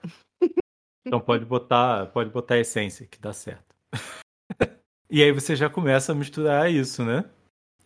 Então 1.07 1.21
pode 1.21 1.45
botar, 1.45 2.07
pode 2.07 2.31
botar 2.31 2.55
a 2.55 2.59
essência 2.59 3.07
que 3.07 3.21
dá 3.21 3.33
certo. 3.33 3.77
e 5.09 5.23
aí 5.23 5.31
você 5.31 5.55
já 5.55 5.71
começa 5.71 6.11
a 6.11 6.15
misturar 6.15 6.71
isso, 6.71 7.05
né? 7.05 7.25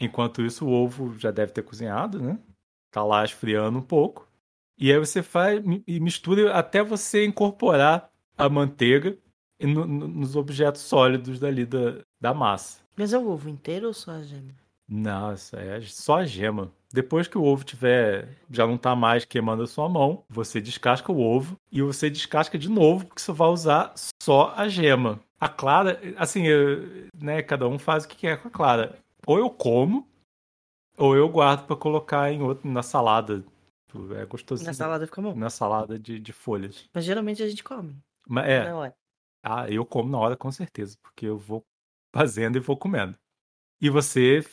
Enquanto 0.00 0.40
isso 0.40 0.66
o 0.66 0.72
ovo 0.72 1.18
já 1.18 1.30
deve 1.30 1.52
ter 1.52 1.62
cozinhado, 1.62 2.18
né? 2.22 2.38
Tá 2.90 3.04
lá 3.04 3.22
esfriando 3.22 3.78
um 3.78 3.82
pouco. 3.82 4.26
E 4.78 4.90
aí 4.90 4.98
você 4.98 5.22
faz 5.22 5.62
e 5.86 6.00
mistura 6.00 6.54
até 6.54 6.82
você 6.82 7.26
incorporar 7.26 8.10
a 8.38 8.48
manteiga 8.48 9.18
no, 9.66 9.86
no, 9.86 10.08
nos 10.08 10.36
objetos 10.36 10.82
sólidos 10.82 11.38
dali 11.38 11.66
da, 11.66 11.96
da 12.20 12.34
massa. 12.34 12.80
Mas 12.96 13.12
é 13.12 13.18
o 13.18 13.28
ovo 13.28 13.48
inteiro 13.48 13.86
ou 13.88 13.94
só 13.94 14.12
a 14.12 14.22
gema? 14.22 14.52
Nossa, 14.88 15.56
é 15.58 15.80
só 15.82 16.18
a 16.18 16.26
gema. 16.26 16.72
Depois 16.92 17.28
que 17.28 17.38
o 17.38 17.44
ovo 17.44 17.62
tiver, 17.62 18.36
já 18.50 18.66
não 18.66 18.76
tá 18.76 18.96
mais 18.96 19.24
queimando 19.24 19.62
a 19.62 19.66
sua 19.66 19.88
mão, 19.88 20.24
você 20.28 20.60
descasca 20.60 21.12
o 21.12 21.20
ovo 21.20 21.54
e 21.70 21.80
você 21.80 22.10
descasca 22.10 22.58
de 22.58 22.68
novo, 22.68 23.06
porque 23.06 23.22
você 23.22 23.30
vai 23.30 23.48
usar 23.48 23.94
só 24.20 24.52
a 24.56 24.66
gema. 24.68 25.20
A 25.38 25.48
clara, 25.48 26.00
assim, 26.16 26.42
eu, 26.46 27.08
né, 27.14 27.40
cada 27.42 27.68
um 27.68 27.78
faz 27.78 28.04
o 28.04 28.08
que 28.08 28.16
quer 28.16 28.42
com 28.42 28.48
a 28.48 28.50
clara. 28.50 28.98
Ou 29.24 29.38
eu 29.38 29.48
como, 29.48 30.06
ou 30.98 31.16
eu 31.16 31.28
guardo 31.28 31.66
para 31.66 31.76
colocar 31.76 32.32
em 32.32 32.42
outro, 32.42 32.68
na 32.68 32.82
salada. 32.82 33.44
É 34.16 34.26
gostosinho. 34.26 34.66
Na 34.66 34.74
salada 34.74 35.06
fica 35.06 35.22
bom. 35.22 35.34
Na 35.34 35.50
salada 35.50 35.98
de, 35.98 36.18
de 36.18 36.32
folhas. 36.32 36.88
Mas 36.92 37.04
geralmente 37.04 37.42
a 37.42 37.48
gente 37.48 37.62
come. 37.62 37.96
Mas 38.28 38.48
é. 38.48 38.92
Ah, 39.42 39.70
eu 39.70 39.84
como 39.86 40.10
na 40.10 40.18
hora 40.18 40.36
com 40.36 40.50
certeza, 40.50 40.96
porque 41.02 41.26
eu 41.26 41.38
vou 41.38 41.64
fazendo 42.14 42.56
e 42.56 42.60
vou 42.60 42.76
comendo. 42.76 43.16
E 43.80 43.88
você 43.88 44.44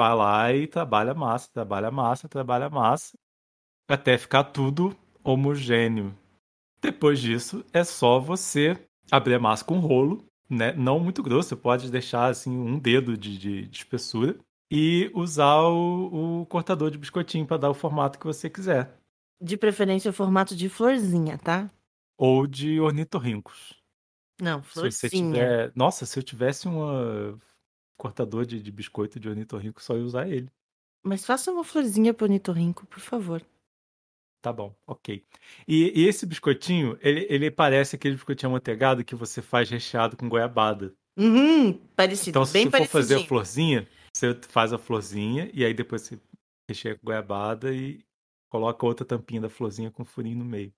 vai 0.00 0.14
lá 0.14 0.52
e 0.52 0.66
trabalha 0.66 1.12
massa, 1.14 1.50
trabalha 1.52 1.90
massa, 1.90 2.28
trabalha 2.28 2.70
massa, 2.70 3.18
até 3.88 4.16
ficar 4.16 4.44
tudo 4.44 4.96
homogêneo. 5.22 6.16
Depois 6.80 7.20
disso, 7.20 7.64
é 7.72 7.84
só 7.84 8.18
você 8.18 8.76
abrir 9.10 9.34
a 9.34 9.38
massa 9.38 9.64
com 9.64 9.78
rolo, 9.78 10.24
né? 10.48 10.72
Não 10.72 10.98
muito 10.98 11.22
grosso, 11.22 11.50
você 11.50 11.56
pode 11.56 11.90
deixar 11.90 12.28
assim 12.28 12.56
um 12.56 12.78
dedo 12.78 13.16
de, 13.16 13.36
de, 13.36 13.66
de 13.66 13.76
espessura 13.76 14.38
e 14.70 15.10
usar 15.14 15.60
o, 15.64 16.40
o 16.42 16.46
cortador 16.46 16.90
de 16.90 16.96
biscoitinho 16.96 17.46
para 17.46 17.58
dar 17.58 17.70
o 17.70 17.74
formato 17.74 18.18
que 18.18 18.26
você 18.26 18.48
quiser. 18.48 18.96
De 19.42 19.56
preferência 19.56 20.10
o 20.10 20.14
formato 20.14 20.54
de 20.54 20.68
florzinha, 20.68 21.36
tá? 21.36 21.70
Ou 22.16 22.46
de 22.46 22.80
ornitorrincos. 22.80 23.79
Não, 24.40 24.62
Se 24.62 24.74
você 24.74 25.08
florzinha. 25.08 25.32
tiver... 25.32 25.72
Nossa, 25.74 26.06
se 26.06 26.18
eu 26.18 26.22
tivesse 26.22 26.68
um 26.68 27.38
cortador 27.96 28.46
de, 28.46 28.62
de 28.62 28.72
biscoito 28.72 29.20
de 29.20 29.28
ornitorrinco, 29.28 29.82
só 29.82 29.96
ia 29.96 30.04
usar 30.04 30.28
ele. 30.28 30.50
Mas 31.02 31.24
faça 31.24 31.50
uma 31.52 31.64
florzinha 31.64 32.14
pro 32.14 32.24
ornitorrinco, 32.26 32.86
por 32.86 33.00
favor. 33.00 33.44
Tá 34.42 34.52
bom, 34.52 34.74
ok. 34.86 35.22
E, 35.68 35.92
e 36.00 36.06
esse 36.06 36.24
biscoitinho, 36.24 36.98
ele, 37.02 37.26
ele 37.28 37.50
parece 37.50 37.96
aquele 37.96 38.14
biscoitinho 38.14 38.50
amanteigado 38.50 39.04
que 39.04 39.14
você 39.14 39.42
faz 39.42 39.68
recheado 39.68 40.16
com 40.16 40.28
goiabada. 40.28 40.94
Uhum, 41.16 41.74
parecido, 41.94 42.30
Então, 42.30 42.46
se 42.46 42.52
bem 42.54 42.64
você 42.64 42.78
for 42.78 42.86
fazer 42.86 43.16
a 43.16 43.26
florzinha, 43.26 43.86
você 44.14 44.34
faz 44.48 44.72
a 44.72 44.78
florzinha 44.78 45.50
e 45.52 45.64
aí 45.64 45.74
depois 45.74 46.02
você 46.02 46.18
recheia 46.68 46.96
com 46.96 47.04
goiabada 47.04 47.74
e 47.74 48.02
coloca 48.48 48.86
outra 48.86 49.04
tampinha 49.04 49.42
da 49.42 49.50
florzinha 49.50 49.90
com 49.90 50.04
furinho 50.04 50.38
no 50.38 50.44
meio. 50.44 50.72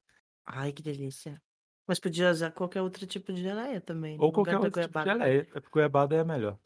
Ai, 0.45 0.73
que 0.73 0.83
delícia. 0.83 1.41
Mas 1.87 1.99
podia 1.99 2.31
usar 2.31 2.51
qualquer 2.53 2.81
outro 2.83 3.07
tipo 3.07 3.33
de 3.33 3.43
geleia 3.43 3.81
também. 3.81 4.17
Ou 4.21 4.31
qualquer 4.33 4.57
outro 4.59 4.83
tipo 4.83 4.99
de 5.01 5.05
geleia. 5.05 5.49
É 5.55 5.61
goiabada 5.71 6.15
é 6.17 6.21
a 6.21 6.25
melhor. 6.25 6.57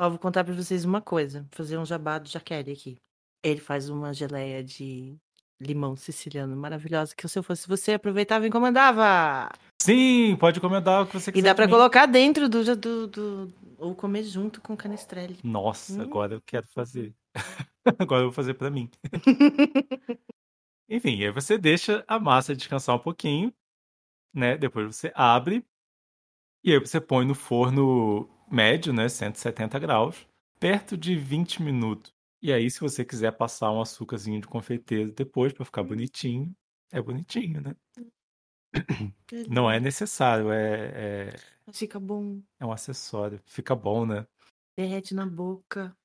Ó, 0.00 0.10
vou 0.10 0.18
contar 0.18 0.42
pra 0.44 0.52
vocês 0.54 0.84
uma 0.84 1.00
coisa. 1.00 1.40
Vou 1.40 1.48
fazer 1.52 1.78
um 1.78 1.84
jabá 1.84 2.18
do 2.18 2.28
Jaqueline 2.28 2.72
aqui. 2.72 2.96
Ele 3.44 3.60
faz 3.60 3.88
uma 3.88 4.12
geleia 4.12 4.64
de 4.64 5.14
limão 5.60 5.94
siciliano 5.96 6.56
maravilhosa 6.56 7.14
que 7.14 7.26
se 7.28 7.38
eu 7.38 7.42
fosse 7.42 7.68
você, 7.68 7.92
aproveitava 7.92 8.44
e 8.44 8.48
encomendava. 8.48 9.48
Sim, 9.80 10.36
pode 10.40 10.58
encomendar 10.58 11.02
o 11.02 11.06
que 11.06 11.12
você 11.14 11.30
E 11.30 11.34
quiser. 11.34 11.44
dá 11.44 11.50
de 11.52 11.56
pra 11.56 11.68
colocar 11.68 12.06
dentro 12.06 12.48
do, 12.48 12.64
do, 12.76 13.06
do- 13.06 13.52
Ou 13.78 13.94
comer 13.94 14.24
junto 14.24 14.60
com 14.60 14.76
canestrelle. 14.76 15.38
Nossa, 15.44 15.92
Hum. 15.92 16.02
agora 16.02 16.34
eu 16.34 16.42
quero 16.44 16.66
fazer. 16.68 17.14
agora 17.98 18.22
eu 18.22 18.26
vou 18.26 18.32
fazer 18.32 18.54
pra 18.54 18.70
mim. 18.70 18.90
Enfim, 20.88 21.22
aí 21.24 21.30
você 21.30 21.56
deixa 21.56 22.04
a 22.06 22.18
massa 22.18 22.54
descansar 22.54 22.96
um 22.96 22.98
pouquinho, 22.98 23.52
né? 24.34 24.56
Depois 24.56 24.96
você 24.96 25.12
abre 25.14 25.64
e 26.64 26.72
aí 26.72 26.78
você 26.78 27.00
põe 27.00 27.26
no 27.26 27.34
forno 27.34 28.28
médio, 28.50 28.92
né? 28.92 29.08
170 29.08 29.78
graus, 29.78 30.26
perto 30.58 30.96
de 30.96 31.14
20 31.14 31.62
minutos. 31.62 32.14
E 32.42 32.52
aí, 32.52 32.70
se 32.70 32.80
você 32.80 33.04
quiser 33.04 33.32
passar 33.32 33.70
um 33.70 33.80
açúcarzinho 33.80 34.40
de 34.40 34.46
confeiteiro 34.46 35.12
depois 35.12 35.52
pra 35.52 35.64
ficar 35.64 35.82
bonitinho, 35.82 36.54
é 36.92 37.00
bonitinho, 37.00 37.60
né? 37.60 37.74
Não 39.48 39.70
é 39.70 39.78
necessário, 39.78 40.50
é, 40.50 41.30
é, 41.30 41.36
Fica 41.72 42.00
bom. 42.00 42.42
é 42.58 42.66
um 42.66 42.72
acessório. 42.72 43.40
Fica 43.46 43.74
bom, 43.74 44.04
né? 44.04 44.26
Derrete 44.76 45.14
na 45.14 45.24
boca. 45.24 45.96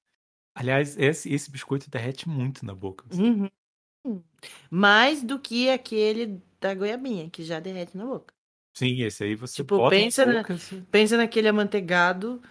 Aliás, 0.56 0.98
esse, 0.98 1.32
esse 1.34 1.50
biscoito 1.50 1.90
derrete 1.90 2.28
muito 2.28 2.66
na 2.66 2.76
boca. 2.76 3.06
Uhum. 3.14 4.24
Mais 4.70 5.24
do 5.24 5.40
que 5.40 5.70
aquele 5.70 6.42
da 6.60 6.74
goiabinha, 6.74 7.30
que 7.30 7.44
já 7.44 7.60
derrete 7.60 7.98
na 7.98 8.06
boca. 8.06 8.34
Sim, 8.74 9.02
esse 9.02 9.24
aí 9.24 9.36
você 9.36 9.56
Tipo, 9.58 9.78
bota 9.78 9.96
pensa 9.96 10.26
na 10.26 10.44
você- 10.44 10.82
Pensa 10.92 11.18
naquele 11.18 11.48
amanteigado, 11.48 12.42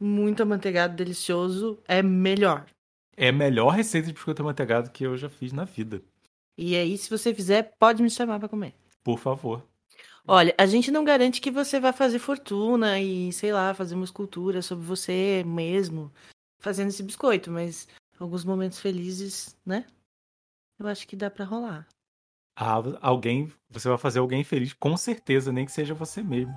muito 0.00 0.42
amanteigado, 0.42 0.94
delicioso, 0.96 1.78
é 1.86 2.02
melhor. 2.02 2.66
É 3.16 3.28
a 3.28 3.32
melhor 3.32 3.70
receita 3.70 4.06
de 4.08 4.12
biscoito 4.12 4.42
amanteigado 4.42 4.90
que 4.90 5.04
eu 5.04 5.16
já 5.16 5.28
fiz 5.28 5.52
na 5.52 5.64
vida. 5.64 6.02
E 6.56 6.76
aí, 6.76 6.96
se 6.96 7.10
você 7.10 7.34
fizer, 7.34 7.74
pode 7.78 8.02
me 8.02 8.10
chamar 8.10 8.38
pra 8.38 8.48
comer. 8.48 8.74
Por 9.02 9.18
favor. 9.18 9.66
Olha, 10.26 10.54
a 10.56 10.64
gente 10.66 10.90
não 10.90 11.04
garante 11.04 11.40
que 11.40 11.50
você 11.50 11.78
vai 11.78 11.92
fazer 11.92 12.18
fortuna 12.18 12.98
e, 13.00 13.30
sei 13.32 13.52
lá, 13.52 13.74
fazer 13.74 13.94
uma 13.94 14.04
escultura 14.04 14.62
sobre 14.62 14.84
você 14.86 15.42
mesmo 15.46 16.10
fazendo 16.58 16.88
esse 16.88 17.02
biscoito, 17.02 17.50
mas 17.50 17.86
alguns 18.18 18.42
momentos 18.44 18.78
felizes, 18.80 19.54
né? 19.66 19.84
Eu 20.78 20.86
acho 20.86 21.06
que 21.06 21.14
dá 21.14 21.30
pra 21.30 21.44
rolar. 21.44 21.86
Alguém, 22.56 23.52
você 23.68 23.88
vai 23.88 23.98
fazer 23.98 24.20
alguém 24.20 24.44
feliz, 24.44 24.72
com 24.72 24.96
certeza, 24.96 25.52
nem 25.52 25.66
que 25.66 25.72
seja 25.72 25.92
você 25.92 26.22
mesmo. 26.22 26.54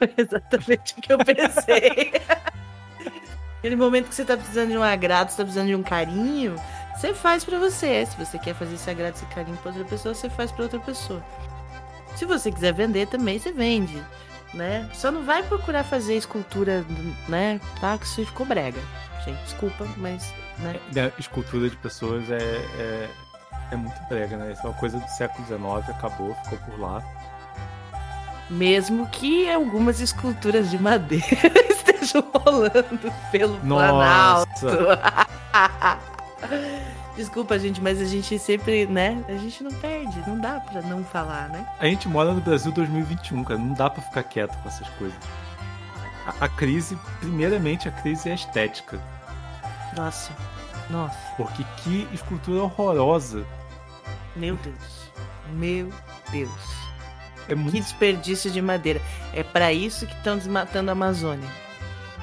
Exatamente 0.16 0.94
o 0.96 1.00
que 1.00 1.12
eu 1.12 1.18
pensei. 1.18 2.12
Aquele 3.58 3.76
momento 3.76 4.08
que 4.08 4.14
você 4.14 4.24
tá 4.24 4.36
precisando 4.36 4.70
de 4.70 4.78
um 4.78 4.82
agrado, 4.82 5.30
você 5.30 5.36
tá 5.36 5.44
precisando 5.44 5.68
de 5.68 5.74
um 5.76 5.82
carinho, 5.84 6.56
Você 6.96 7.14
faz 7.14 7.44
pra 7.44 7.58
você. 7.58 8.04
Se 8.06 8.16
você 8.16 8.38
quer 8.38 8.54
fazer 8.54 8.74
esse 8.74 8.90
agrado, 8.90 9.14
esse 9.14 9.26
carinho 9.26 9.56
pra 9.58 9.70
outra 9.70 9.84
pessoa, 9.84 10.14
você 10.14 10.28
faz 10.28 10.50
pra 10.50 10.64
outra 10.64 10.80
pessoa. 10.80 11.24
Se 12.16 12.24
você 12.24 12.50
quiser 12.50 12.72
vender 12.72 13.06
também, 13.06 13.38
você 13.38 13.52
vende. 13.52 14.02
Né? 14.52 14.88
Só 14.92 15.10
não 15.10 15.24
vai 15.24 15.42
procurar 15.44 15.82
fazer 15.82 16.16
escultura, 16.16 16.84
né? 17.28 17.60
Tá? 17.80 17.96
Que 17.96 18.04
isso 18.04 18.26
ficou 18.26 18.44
brega. 18.44 18.80
Gente, 19.24 19.40
desculpa, 19.44 19.86
mas. 19.96 20.34
Né? 20.58 20.78
É, 20.94 21.12
escultura 21.18 21.70
de 21.70 21.76
pessoas 21.76 22.30
é, 22.30 22.36
é, 22.36 23.10
é 23.70 23.76
muito 23.76 24.00
brega, 24.08 24.36
né? 24.36 24.52
Isso 24.52 24.62
é 24.66 24.70
uma 24.70 24.78
coisa 24.78 24.98
do 24.98 25.08
século 25.08 25.46
XIX, 25.46 25.96
acabou, 25.96 26.34
ficou 26.44 26.58
por 26.58 26.80
lá. 26.80 27.02
Mesmo 28.50 29.06
que 29.06 29.50
algumas 29.50 30.00
esculturas 30.00 30.70
de 30.70 30.78
madeira 30.78 31.26
estejam 31.70 32.24
rolando 32.34 33.12
pelo 33.30 33.58
Nossa. 33.64 34.46
Planalto. 34.56 34.66
Desculpa, 37.16 37.58
gente, 37.58 37.80
mas 37.80 38.00
a 38.00 38.06
gente 38.06 38.38
sempre, 38.38 38.86
né? 38.86 39.22
A 39.28 39.32
gente 39.32 39.62
não 39.62 39.70
perde, 39.70 40.22
não 40.26 40.38
dá 40.38 40.60
pra 40.60 40.80
não 40.82 41.04
falar, 41.04 41.48
né? 41.50 41.66
A 41.78 41.86
gente 41.86 42.08
mora 42.08 42.32
no 42.32 42.40
Brasil 42.40 42.72
2021, 42.72 43.44
cara. 43.44 43.60
Não 43.60 43.74
dá 43.74 43.90
pra 43.90 44.02
ficar 44.02 44.22
quieto 44.22 44.56
com 44.62 44.68
essas 44.68 44.88
coisas. 44.90 45.18
A, 46.26 46.46
a 46.46 46.48
crise, 46.48 46.98
primeiramente, 47.20 47.86
a 47.86 47.92
crise 47.92 48.30
é 48.30 48.34
estética. 48.34 48.98
Nossa, 49.94 50.32
nossa. 50.92 51.18
Porque 51.36 51.64
que 51.78 52.06
escultura 52.12 52.62
horrorosa. 52.62 53.44
Meu 54.36 54.56
Deus. 54.56 55.10
Meu 55.54 55.90
Deus. 56.30 56.82
É 57.48 57.54
muito. 57.54 57.72
Que 57.72 57.80
desperdício 57.80 58.50
de 58.50 58.60
madeira. 58.62 59.00
É 59.32 59.42
pra 59.42 59.72
isso 59.72 60.06
que 60.06 60.14
estão 60.14 60.36
desmatando 60.36 60.90
a 60.90 60.92
Amazônia. 60.92 61.48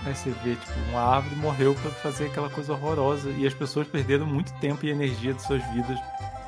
Aí 0.06 0.16
você 0.16 0.30
vê, 0.44 0.56
tipo, 0.56 0.80
uma 0.92 1.02
árvore 1.02 1.36
morreu 1.36 1.76
pra 1.76 1.92
fazer 1.92 2.28
aquela 2.28 2.50
coisa 2.50 2.72
horrorosa. 2.72 3.30
E 3.32 3.46
as 3.46 3.54
pessoas 3.54 3.88
perderam 3.88 4.26
muito 4.26 4.54
tempo 4.60 4.86
e 4.86 4.90
energia 4.90 5.34
de 5.34 5.42
suas 5.42 5.64
vidas 5.74 6.00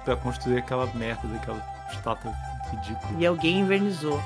pra 0.05 0.15
construir 0.15 0.59
aquela 0.59 0.85
merda 0.93 1.27
daquela 1.27 1.61
estátua 1.91 2.33
ridícula. 2.71 3.19
E 3.19 3.25
alguém 3.25 3.59
invernizou. 3.59 4.21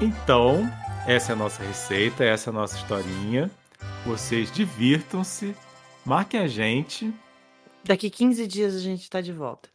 Então, 0.00 0.68
essa 1.06 1.32
é 1.32 1.34
a 1.34 1.36
nossa 1.36 1.62
receita, 1.62 2.24
essa 2.24 2.50
é 2.50 2.52
a 2.52 2.54
nossa 2.54 2.76
historinha. 2.76 3.50
Vocês 4.04 4.50
divirtam-se, 4.50 5.54
marquem 6.04 6.40
a 6.40 6.48
gente. 6.48 7.14
Daqui 7.84 8.10
15 8.10 8.46
dias 8.46 8.74
a 8.74 8.80
gente 8.80 9.08
tá 9.08 9.20
de 9.20 9.32
volta. 9.32 9.68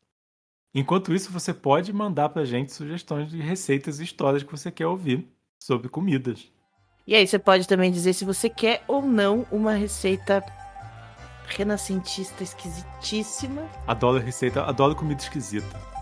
Enquanto 0.76 1.14
isso, 1.14 1.32
você 1.32 1.54
pode 1.54 1.92
mandar 1.94 2.30
pra 2.30 2.46
gente 2.46 2.74
sugestões 2.74 3.32
de 3.32 3.42
receitas 3.42 4.00
e 4.00 4.04
histórias 4.04 4.44
que 4.44 4.52
você 4.52 4.70
quer 4.70 4.88
ouvir 4.88 5.28
sobre 5.58 5.90
comidas. 5.90 6.52
E 7.08 7.16
aí 7.16 7.26
você 7.26 7.40
pode 7.40 7.68
também 7.68 7.92
dizer 7.92 8.14
se 8.14 8.26
você 8.26 8.50
quer 8.50 8.84
ou 8.88 9.02
não 9.02 9.48
uma 9.52 9.74
receita 9.74 10.44
renascentista 11.48 12.44
esquisitíssima. 12.44 13.68
Adoro 13.88 14.20
receita, 14.20 14.64
adoro 14.64 14.96
comida 14.96 15.22
esquisita. 15.22 15.99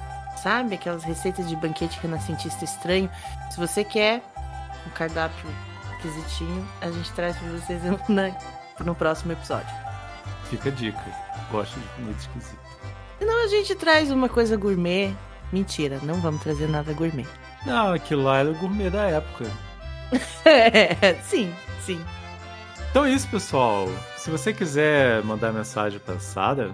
Sabe? 0.48 0.76
Aquelas 0.76 1.04
receitas 1.04 1.50
de 1.50 1.58
banquete 1.58 2.00
renascentista 2.02 2.64
estranho. 2.64 3.10
Se 3.52 3.58
você 3.60 3.84
quer 3.84 4.22
um 4.88 4.90
cardápio 4.92 5.46
esquisitinho, 5.98 6.66
a 6.80 6.90
gente 6.90 7.12
traz 7.12 7.36
pra 7.36 7.50
vocês 7.50 7.82
na- 8.08 8.32
no 8.80 8.96
próximo 8.96 9.34
episódio. 9.34 9.68
Fica 10.50 10.70
a 10.70 10.72
dica. 10.72 11.04
Gosto 11.52 11.78
de 11.78 11.86
comida 11.90 12.18
esquisita. 12.18 12.58
Senão 13.20 13.44
a 13.44 13.48
gente 13.48 13.76
traz 13.76 14.10
uma 14.10 14.30
coisa 14.30 14.56
gourmet. 14.56 15.14
Mentira, 15.52 16.00
não 16.02 16.16
vamos 16.22 16.42
trazer 16.42 16.70
nada 16.70 16.94
gourmet. 16.94 17.28
Não, 17.66 17.92
aquilo 17.94 18.24
lá 18.24 18.38
era 18.38 18.50
o 18.50 18.56
gourmet 18.56 18.90
da 18.90 19.04
época. 19.06 19.52
É, 20.46 21.14
sim, 21.28 21.54
sim. 21.86 22.02
Então 22.90 23.04
é 23.04 23.10
isso, 23.12 23.28
pessoal. 23.28 23.90
Se 24.16 24.30
você 24.30 24.54
quiser 24.54 25.22
mandar 25.26 25.52
mensagem 25.52 26.00
pra 26.00 26.18
Sara, 26.20 26.74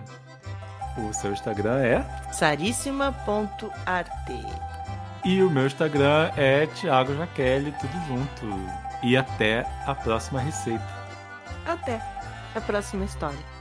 o 0.97 1.13
seu 1.13 1.31
Instagram 1.31 1.79
é. 1.79 2.05
Saríssima.arte. 2.31 4.45
E 5.25 5.41
o 5.41 5.49
meu 5.49 5.67
Instagram 5.67 6.31
é 6.35 6.67
Thiago 6.67 7.15
Jaqueline, 7.15 7.73
tudo 7.79 8.07
junto. 8.07 8.69
E 9.01 9.15
até 9.15 9.65
a 9.85 9.95
próxima 9.95 10.39
receita. 10.39 10.83
Até 11.65 12.01
a 12.55 12.61
próxima 12.61 13.05
história. 13.05 13.52